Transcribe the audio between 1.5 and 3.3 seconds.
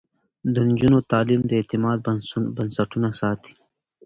اعتماد بنسټونه